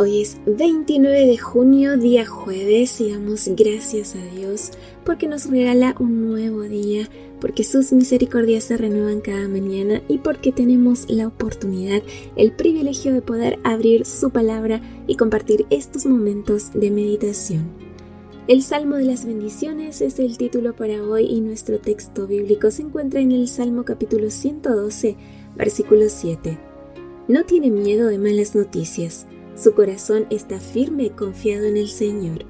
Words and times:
Hoy 0.00 0.22
es 0.22 0.38
29 0.46 1.26
de 1.26 1.36
junio, 1.36 1.98
día 1.98 2.24
jueves, 2.24 3.02
y 3.02 3.10
damos 3.10 3.48
gracias 3.48 4.16
a 4.16 4.34
Dios 4.34 4.70
porque 5.04 5.26
nos 5.26 5.50
regala 5.50 5.94
un 6.00 6.26
nuevo 6.26 6.62
día, 6.62 7.06
porque 7.38 7.64
sus 7.64 7.92
misericordias 7.92 8.64
se 8.64 8.78
renuevan 8.78 9.20
cada 9.20 9.46
mañana 9.46 10.00
y 10.08 10.16
porque 10.16 10.52
tenemos 10.52 11.04
la 11.10 11.26
oportunidad, 11.26 12.02
el 12.36 12.52
privilegio 12.52 13.12
de 13.12 13.20
poder 13.20 13.58
abrir 13.62 14.06
su 14.06 14.30
palabra 14.30 14.80
y 15.06 15.16
compartir 15.16 15.66
estos 15.68 16.06
momentos 16.06 16.72
de 16.72 16.90
meditación. 16.90 17.68
El 18.48 18.62
Salmo 18.62 18.96
de 18.96 19.04
las 19.04 19.26
Bendiciones 19.26 20.00
es 20.00 20.18
el 20.18 20.38
título 20.38 20.74
para 20.74 21.02
hoy 21.02 21.26
y 21.26 21.42
nuestro 21.42 21.78
texto 21.78 22.26
bíblico 22.26 22.70
se 22.70 22.80
encuentra 22.80 23.20
en 23.20 23.32
el 23.32 23.48
Salmo 23.48 23.84
capítulo 23.84 24.30
112, 24.30 25.16
versículo 25.56 26.06
7. 26.08 26.58
No 27.28 27.44
tiene 27.44 27.70
miedo 27.70 28.08
de 28.08 28.16
malas 28.16 28.54
noticias, 28.54 29.26
su 29.60 29.74
corazón 29.74 30.26
está 30.30 30.58
firme 30.58 31.04
y 31.04 31.10
confiado 31.10 31.66
en 31.66 31.76
el 31.76 31.88
Señor. 31.88 32.46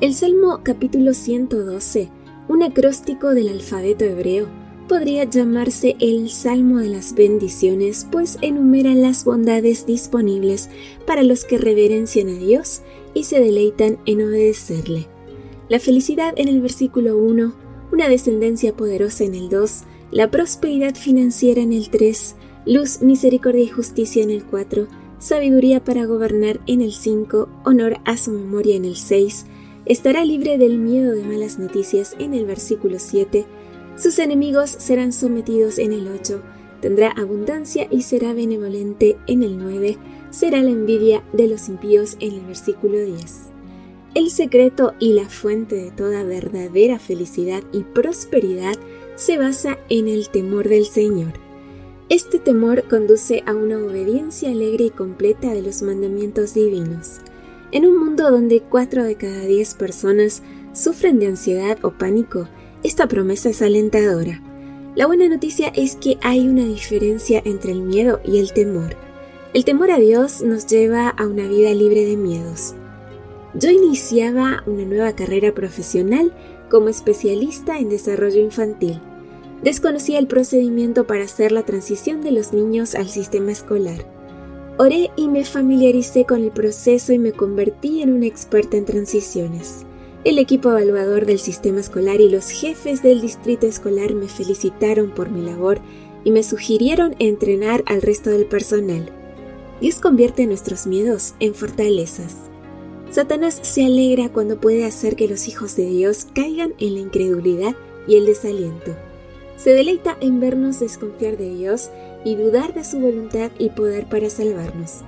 El 0.00 0.14
Salmo 0.14 0.60
capítulo 0.62 1.14
112, 1.14 2.10
un 2.48 2.62
acróstico 2.62 3.34
del 3.34 3.48
alfabeto 3.48 4.04
hebreo, 4.04 4.46
podría 4.86 5.24
llamarse 5.24 5.96
el 6.00 6.30
Salmo 6.30 6.78
de 6.78 6.88
las 6.88 7.14
bendiciones, 7.14 8.06
pues 8.10 8.38
enumera 8.42 8.92
las 8.94 9.24
bondades 9.24 9.86
disponibles 9.86 10.68
para 11.06 11.22
los 11.22 11.44
que 11.44 11.58
reverencian 11.58 12.28
a 12.28 12.32
Dios 12.32 12.82
y 13.14 13.24
se 13.24 13.40
deleitan 13.40 13.98
en 14.04 14.22
obedecerle. 14.22 15.06
La 15.68 15.78
felicidad 15.78 16.34
en 16.36 16.48
el 16.48 16.60
versículo 16.60 17.16
1, 17.16 17.54
una 17.92 18.08
descendencia 18.08 18.74
poderosa 18.74 19.24
en 19.24 19.34
el 19.34 19.48
2, 19.48 19.84
la 20.10 20.30
prosperidad 20.30 20.96
financiera 20.96 21.62
en 21.62 21.72
el 21.72 21.88
3, 21.88 22.34
luz, 22.66 23.00
misericordia 23.00 23.62
y 23.62 23.68
justicia 23.68 24.22
en 24.22 24.30
el 24.30 24.44
4, 24.44 24.88
sabiduría 25.20 25.84
para 25.84 26.06
gobernar 26.06 26.60
en 26.66 26.80
el 26.80 26.92
5, 26.92 27.48
honor 27.64 27.98
a 28.04 28.16
su 28.16 28.32
memoria 28.32 28.74
en 28.74 28.84
el 28.84 28.96
6, 28.96 29.46
estará 29.84 30.24
libre 30.24 30.58
del 30.58 30.78
miedo 30.78 31.14
de 31.14 31.22
malas 31.22 31.58
noticias 31.58 32.16
en 32.18 32.34
el 32.34 32.46
versículo 32.46 32.98
7, 32.98 33.46
sus 33.96 34.18
enemigos 34.18 34.70
serán 34.70 35.12
sometidos 35.12 35.78
en 35.78 35.92
el 35.92 36.08
8, 36.08 36.42
tendrá 36.80 37.10
abundancia 37.10 37.86
y 37.90 38.02
será 38.02 38.32
benevolente 38.32 39.18
en 39.26 39.42
el 39.42 39.58
9, 39.58 39.98
será 40.30 40.62
la 40.62 40.70
envidia 40.70 41.22
de 41.32 41.46
los 41.46 41.68
impíos 41.68 42.16
en 42.20 42.32
el 42.32 42.40
versículo 42.40 42.98
10. 42.98 43.50
El 44.14 44.30
secreto 44.30 44.94
y 44.98 45.12
la 45.12 45.28
fuente 45.28 45.76
de 45.76 45.90
toda 45.90 46.24
verdadera 46.24 46.98
felicidad 46.98 47.62
y 47.72 47.82
prosperidad 47.82 48.74
se 49.14 49.38
basa 49.38 49.78
en 49.88 50.08
el 50.08 50.30
temor 50.30 50.68
del 50.68 50.86
Señor. 50.86 51.49
Este 52.10 52.40
temor 52.40 52.88
conduce 52.88 53.44
a 53.46 53.54
una 53.54 53.78
obediencia 53.78 54.50
alegre 54.50 54.86
y 54.86 54.90
completa 54.90 55.54
de 55.54 55.62
los 55.62 55.80
mandamientos 55.80 56.54
divinos. 56.54 57.20
En 57.70 57.86
un 57.86 57.96
mundo 57.96 58.32
donde 58.32 58.62
4 58.62 59.04
de 59.04 59.14
cada 59.14 59.42
10 59.42 59.74
personas 59.74 60.42
sufren 60.72 61.20
de 61.20 61.28
ansiedad 61.28 61.78
o 61.82 61.92
pánico, 61.92 62.48
esta 62.82 63.06
promesa 63.06 63.50
es 63.50 63.62
alentadora. 63.62 64.42
La 64.96 65.06
buena 65.06 65.28
noticia 65.28 65.68
es 65.68 65.94
que 65.94 66.18
hay 66.20 66.48
una 66.48 66.64
diferencia 66.64 67.42
entre 67.44 67.70
el 67.70 67.82
miedo 67.82 68.20
y 68.24 68.38
el 68.38 68.52
temor. 68.52 68.96
El 69.54 69.64
temor 69.64 69.92
a 69.92 70.00
Dios 70.00 70.42
nos 70.42 70.66
lleva 70.66 71.10
a 71.10 71.28
una 71.28 71.46
vida 71.46 71.72
libre 71.74 72.04
de 72.04 72.16
miedos. 72.16 72.74
Yo 73.54 73.70
iniciaba 73.70 74.64
una 74.66 74.84
nueva 74.84 75.12
carrera 75.14 75.54
profesional 75.54 76.34
como 76.70 76.88
especialista 76.88 77.78
en 77.78 77.88
desarrollo 77.88 78.40
infantil. 78.40 79.00
Desconocía 79.62 80.18
el 80.18 80.26
procedimiento 80.26 81.06
para 81.06 81.24
hacer 81.24 81.52
la 81.52 81.64
transición 81.64 82.22
de 82.22 82.32
los 82.32 82.54
niños 82.54 82.94
al 82.94 83.08
sistema 83.08 83.52
escolar. 83.52 84.06
Oré 84.78 85.10
y 85.16 85.28
me 85.28 85.44
familiaricé 85.44 86.24
con 86.24 86.42
el 86.42 86.50
proceso 86.50 87.12
y 87.12 87.18
me 87.18 87.32
convertí 87.32 88.00
en 88.00 88.14
una 88.14 88.26
experta 88.26 88.78
en 88.78 88.86
transiciones. 88.86 89.84
El 90.24 90.38
equipo 90.38 90.70
evaluador 90.70 91.26
del 91.26 91.38
sistema 91.38 91.80
escolar 91.80 92.22
y 92.22 92.30
los 92.30 92.48
jefes 92.48 93.02
del 93.02 93.20
distrito 93.20 93.66
escolar 93.66 94.14
me 94.14 94.28
felicitaron 94.28 95.10
por 95.10 95.28
mi 95.28 95.42
labor 95.42 95.80
y 96.24 96.30
me 96.30 96.42
sugirieron 96.42 97.14
entrenar 97.18 97.82
al 97.86 98.00
resto 98.00 98.30
del 98.30 98.46
personal. 98.46 99.10
Dios 99.82 99.96
convierte 99.96 100.46
nuestros 100.46 100.86
miedos 100.86 101.34
en 101.38 101.54
fortalezas. 101.54 102.36
Satanás 103.10 103.58
se 103.62 103.84
alegra 103.84 104.30
cuando 104.30 104.58
puede 104.58 104.86
hacer 104.86 105.16
que 105.16 105.28
los 105.28 105.48
hijos 105.48 105.76
de 105.76 105.84
Dios 105.84 106.28
caigan 106.34 106.72
en 106.78 106.94
la 106.94 107.00
incredulidad 107.00 107.74
y 108.06 108.16
el 108.16 108.24
desaliento. 108.24 108.96
Se 109.62 109.74
deleita 109.74 110.16
en 110.22 110.40
vernos 110.40 110.80
desconfiar 110.80 111.36
de 111.36 111.50
Dios 111.50 111.90
y 112.24 112.34
dudar 112.34 112.72
de 112.72 112.82
su 112.82 112.98
voluntad 112.98 113.50
y 113.58 113.68
poder 113.68 114.08
para 114.08 114.30
salvarnos. 114.30 115.02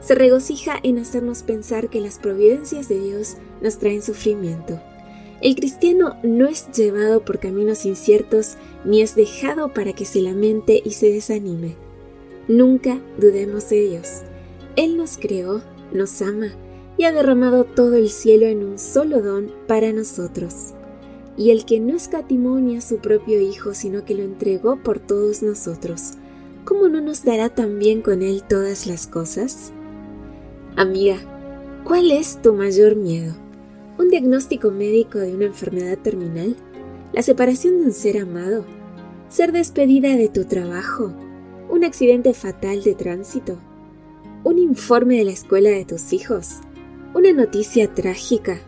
Se 0.00 0.14
regocija 0.14 0.78
en 0.84 0.98
hacernos 0.98 1.42
pensar 1.42 1.88
que 1.88 2.00
las 2.00 2.20
providencias 2.20 2.88
de 2.88 3.00
Dios 3.00 3.36
nos 3.60 3.78
traen 3.78 4.02
sufrimiento. 4.02 4.80
El 5.40 5.56
cristiano 5.56 6.18
no 6.22 6.46
es 6.46 6.70
llevado 6.70 7.24
por 7.24 7.40
caminos 7.40 7.84
inciertos 7.84 8.54
ni 8.84 9.02
es 9.02 9.16
dejado 9.16 9.74
para 9.74 9.92
que 9.92 10.04
se 10.04 10.20
lamente 10.20 10.80
y 10.84 10.92
se 10.92 11.10
desanime. 11.10 11.74
Nunca 12.46 13.00
dudemos 13.18 13.68
de 13.70 13.88
Dios. 13.88 14.22
Él 14.76 14.96
nos 14.96 15.16
creó, 15.16 15.62
nos 15.92 16.22
ama 16.22 16.52
y 16.96 17.04
ha 17.04 17.12
derramado 17.12 17.64
todo 17.64 17.96
el 17.96 18.08
cielo 18.10 18.46
en 18.46 18.64
un 18.64 18.78
solo 18.78 19.20
don 19.20 19.50
para 19.66 19.92
nosotros. 19.92 20.74
Y 21.36 21.50
el 21.50 21.64
que 21.64 21.80
no 21.80 21.94
escatimó 21.94 22.58
ni 22.60 22.76
a 22.76 22.80
su 22.80 22.98
propio 22.98 23.40
Hijo, 23.40 23.74
sino 23.74 24.04
que 24.04 24.14
lo 24.14 24.22
entregó 24.22 24.76
por 24.82 24.98
todos 24.98 25.42
nosotros, 25.42 26.12
¿cómo 26.64 26.88
no 26.88 27.00
nos 27.00 27.24
dará 27.24 27.48
también 27.48 28.00
con 28.02 28.22
Él 28.22 28.42
todas 28.42 28.86
las 28.86 29.06
cosas? 29.06 29.72
Amiga, 30.76 31.18
¿cuál 31.84 32.10
es 32.10 32.40
tu 32.42 32.54
mayor 32.54 32.96
miedo? 32.96 33.34
¿Un 33.98 34.10
diagnóstico 34.10 34.70
médico 34.70 35.18
de 35.18 35.34
una 35.34 35.46
enfermedad 35.46 35.98
terminal? 35.98 36.56
¿La 37.12 37.22
separación 37.22 37.78
de 37.78 37.86
un 37.86 37.92
ser 37.92 38.18
amado? 38.18 38.64
¿Ser 39.28 39.52
despedida 39.52 40.16
de 40.16 40.28
tu 40.28 40.44
trabajo? 40.44 41.14
¿Un 41.70 41.84
accidente 41.84 42.34
fatal 42.34 42.82
de 42.82 42.94
tránsito? 42.94 43.58
¿Un 44.44 44.58
informe 44.58 45.16
de 45.16 45.24
la 45.24 45.32
escuela 45.32 45.70
de 45.70 45.84
tus 45.84 46.12
hijos? 46.12 46.60
¿Una 47.14 47.32
noticia 47.32 47.92
trágica? 47.92 48.58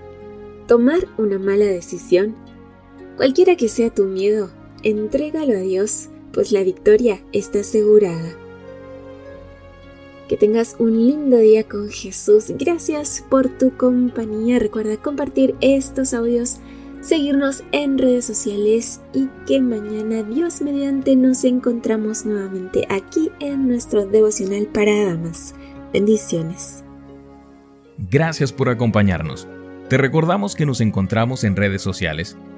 ¿Tomar 0.67 1.07
una 1.19 1.39
mala 1.39 1.67
decisión? 1.67 2.35
Cualquiera 3.19 3.55
que 3.57 3.69
sea 3.69 3.91
tu 3.91 4.05
miedo, 4.05 4.49
entrégalo 4.83 5.53
a 5.53 5.61
Dios 5.61 6.09
pues 6.33 6.53
la 6.53 6.63
victoria 6.63 7.21
está 7.33 7.61
asegurada. 7.61 8.31
Que 10.29 10.37
tengas 10.37 10.77
un 10.79 10.93
lindo 10.93 11.39
día 11.39 11.65
con 11.65 11.89
Jesús. 11.89 12.53
Gracias 12.57 13.25
por 13.29 13.49
tu 13.49 13.77
compañía. 13.77 14.61
Recuerda 14.61 14.99
compartir 14.99 15.57
estos 15.61 16.15
audios, 16.15 16.59
seguirnos 17.01 17.65
en 17.73 17.99
redes 17.99 18.27
sociales 18.27 19.01
y 19.15 19.29
que 19.47 19.61
mañana, 19.61 20.23
Dios 20.23 20.61
mediante, 20.61 21.17
nos 21.17 21.43
encontramos 21.45 22.25
nuevamente 22.25 22.87
aquí 22.91 23.31
en 23.41 23.67
nuestro 23.67 24.07
devocional 24.07 24.67
para 24.67 25.07
damas. 25.07 25.57
Bendiciones. 25.93 26.85
Gracias 28.11 28.53
por 28.53 28.69
acompañarnos. 28.69 29.49
Te 29.89 29.97
recordamos 29.97 30.55
que 30.55 30.67
nos 30.67 30.81
encontramos 30.81 31.43
en 31.43 31.57
redes 31.57 31.83
sociales. 31.83 32.37